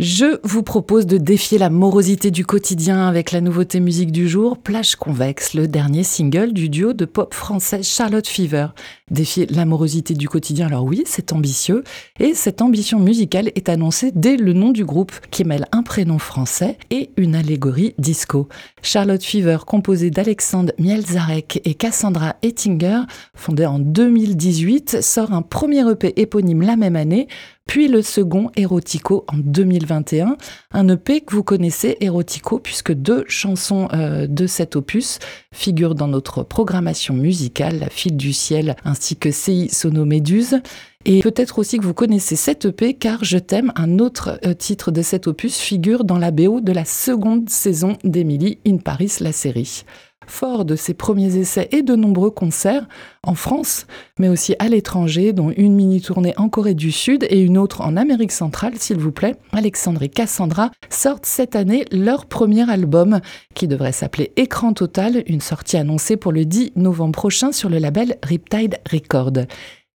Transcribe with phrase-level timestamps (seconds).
[0.00, 4.56] Je vous propose de défier la morosité du quotidien avec la nouveauté musique du jour,
[4.56, 8.68] Plage Convexe, le dernier single du duo de pop français Charlotte Fever.
[9.10, 11.84] Défier la morosité du quotidien, alors oui, c'est ambitieux,
[12.18, 16.18] et cette ambition musicale est annoncée dès le nom du groupe, qui mêle un prénom
[16.18, 18.48] français et une allégorie disco.
[18.80, 23.02] Charlotte Fever, composée d'Alexandre Mielzarek et Cassandra Ettinger,
[23.34, 27.28] fondée en 2018, sort un premier EP éponyme la même année,
[27.70, 30.36] puis le second Erotico en 2021,
[30.72, 35.20] un EP que vous connaissez, Erotico, puisque deux chansons euh, de cet opus
[35.54, 40.60] figurent dans notre programmation musicale, La File du Ciel ainsi que CI Sono Méduse.
[41.06, 44.90] Et peut-être aussi que vous connaissez cet EP car Je t'aime, un autre euh, titre
[44.90, 49.32] de cet opus, figure dans la BO de la seconde saison d'Emily in Paris, la
[49.32, 49.84] série.
[50.26, 52.86] Fort de ses premiers essais et de nombreux concerts
[53.22, 53.86] en France,
[54.18, 57.96] mais aussi à l'étranger, dont une mini-tournée en Corée du Sud et une autre en
[57.96, 63.20] Amérique centrale, s'il vous plaît, Alexandre et Cassandra sortent cette année leur premier album,
[63.54, 67.78] qui devrait s'appeler Écran Total, une sortie annoncée pour le 10 novembre prochain sur le
[67.78, 69.46] label Riptide Records.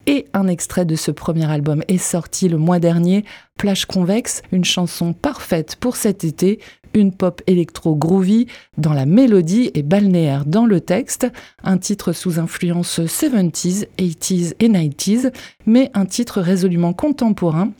[0.05, 3.23] Et un extrait de ce premier album est sorti le mois dernier,
[3.57, 6.59] Plage Convexe, une chanson parfaite pour cet été,
[6.93, 11.27] une pop électro groovy dans la mélodie et balnéaire dans le texte,
[11.63, 15.31] un titre sous influence 70s, 80s et 90s,
[15.65, 17.71] mais un titre résolument contemporain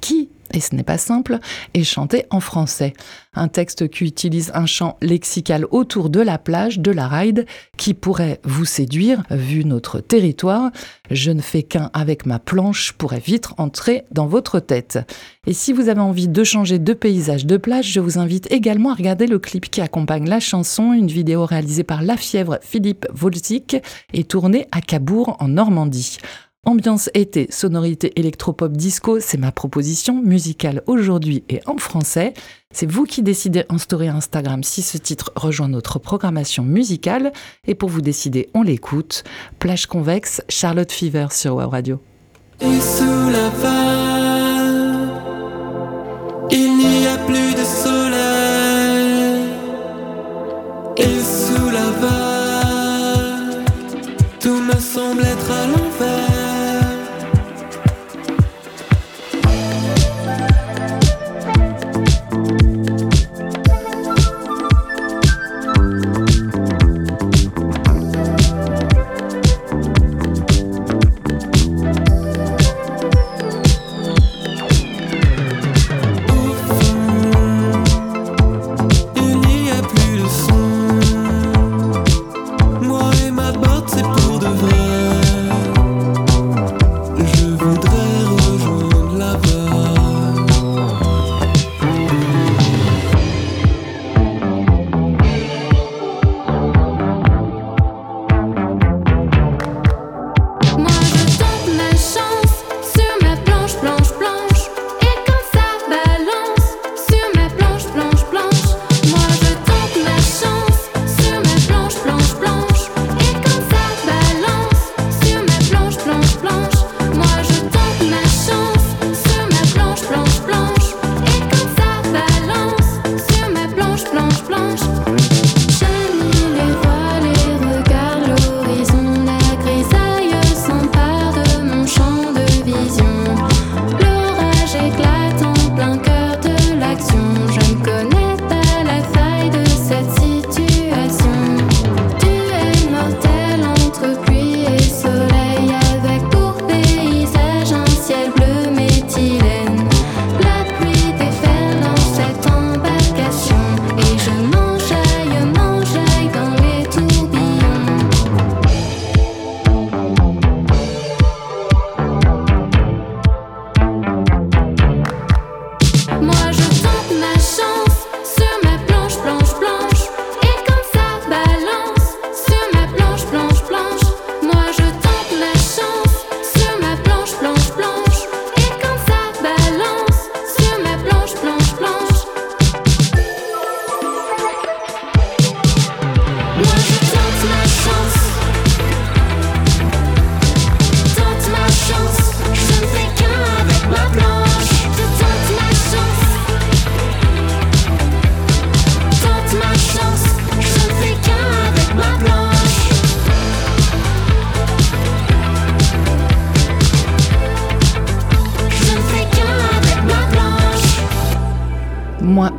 [0.00, 1.38] qui et ce n'est pas simple,
[1.74, 2.92] est chanté en français.
[3.34, 7.92] Un texte qui utilise un chant lexical autour de la plage, de la ride, qui
[7.92, 10.70] pourrait vous séduire, vu notre territoire.
[11.10, 14.98] Je ne fais qu'un avec ma planche pourrait vite entrer dans votre tête.
[15.46, 18.90] Et si vous avez envie de changer de paysage de plage, je vous invite également
[18.90, 23.06] à regarder le clip qui accompagne la chanson, une vidéo réalisée par La Fièvre Philippe
[23.12, 23.76] Volzik
[24.12, 26.18] et tournée à Cabourg en Normandie.
[26.66, 32.32] Ambiance été, sonorité électropop disco, c'est ma proposition musicale aujourd'hui et en français.
[32.72, 37.32] C'est vous qui décidez en story Instagram si ce titre rejoint notre programmation musicale.
[37.66, 39.24] Et pour vous décider, on l'écoute.
[39.58, 42.00] Plage convexe, Charlotte Fever sur Web Radio.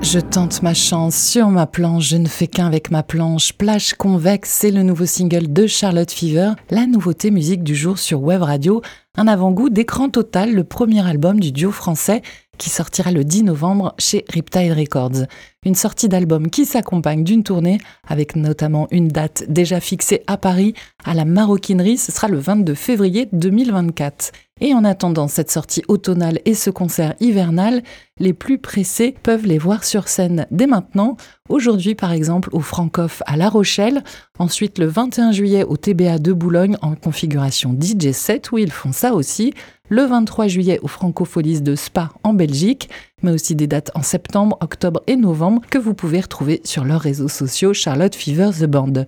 [0.01, 3.51] Je tente ma chance sur ma planche, je ne fais qu'un avec ma planche.
[3.51, 8.21] Plage convexe, c'est le nouveau single de Charlotte Fever, la nouveauté musique du jour sur
[8.21, 8.81] Web Radio.
[9.17, 12.21] Un avant-goût d'écran total, le premier album du duo français
[12.57, 15.25] qui sortira le 10 novembre chez Riptide Records.
[15.65, 20.73] Une sortie d'album qui s'accompagne d'une tournée avec notamment une date déjà fixée à Paris
[21.03, 24.31] à la Maroquinerie, ce sera le 22 février 2024.
[24.61, 27.83] Et en attendant cette sortie automnale et ce concert hivernal,
[28.19, 31.17] les plus pressés peuvent les voir sur scène dès maintenant.
[31.49, 34.01] Aujourd'hui, par exemple, au Francoff à La Rochelle.
[34.39, 38.93] Ensuite, le 21 juillet au TBA de Boulogne en configuration DJ 7 où ils font
[38.93, 39.53] ça aussi
[39.89, 42.89] le 23 juillet au Francopholies de Spa en Belgique,
[43.23, 47.01] mais aussi des dates en septembre, octobre et novembre que vous pouvez retrouver sur leurs
[47.01, 49.05] réseaux sociaux Charlotte Fever The Band.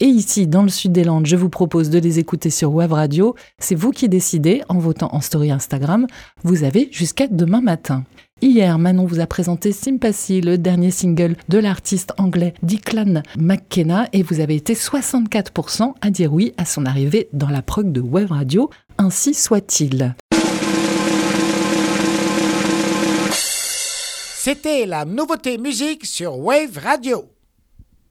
[0.00, 2.92] Et ici, dans le sud des Landes, je vous propose de les écouter sur Web
[2.92, 3.34] Radio.
[3.58, 6.06] C'est vous qui décidez en votant en story Instagram.
[6.44, 8.04] Vous avez jusqu'à demain matin.
[8.40, 14.22] Hier, Manon vous a présenté Sympathy, le dernier single de l'artiste anglais Declan McKenna, et
[14.22, 18.30] vous avez été 64% à dire oui à son arrivée dans la prog de Web
[18.30, 18.70] Radio.
[18.98, 20.14] Ainsi soit-il.
[24.36, 27.28] C'était la nouveauté musique sur Wave Radio.